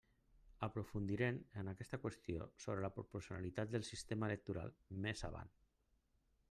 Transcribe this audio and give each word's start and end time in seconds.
Aprofundirem 0.67 1.35
en 1.61 1.69
aquesta 1.73 1.99
qüestió 2.05 2.47
sobre 2.65 2.85
la 2.87 2.91
proporcionalitat 2.97 3.75
del 3.75 3.87
sistema 3.93 4.31
electoral 4.33 4.77
més 5.07 5.27
avant. 5.33 5.55